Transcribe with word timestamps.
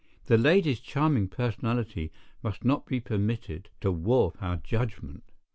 The 0.25 0.35
lady's 0.35 0.79
charming 0.79 1.27
personality 1.27 2.11
must 2.41 2.65
not 2.65 2.87
be 2.87 2.99
permitted 2.99 3.69
to 3.81 3.91
warp 3.91 4.41
our 4.41 4.57
judgment. 4.57 5.25